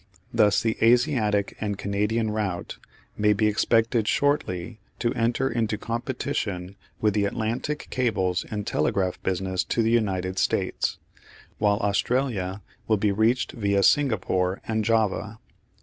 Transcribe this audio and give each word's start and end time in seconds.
Thus 0.33 0.63
the 0.63 0.79
Asiatic 0.81 1.55
and 1.61 1.77
Canadian 1.77 2.31
route 2.31 2.79
may 3.19 3.33
be 3.33 3.45
expected 3.45 4.07
shortly 4.07 4.79
to 4.97 5.13
enter 5.13 5.47
into 5.47 5.77
competition 5.77 6.75
with 6.99 7.13
the 7.13 7.25
Atlantic 7.25 7.85
cables 7.91 8.43
in 8.49 8.65
telegraphic 8.65 9.21
business 9.21 9.63
to 9.65 9.83
the 9.83 9.91
United 9.91 10.39
States; 10.39 10.97
while 11.59 11.77
Australia 11.81 12.63
will 12.87 12.97
be 12.97 13.11
reached 13.11 13.55
viâ 13.55 13.85
Singapore 13.85 14.59
and 14.67 14.83
Java. 14.83 15.37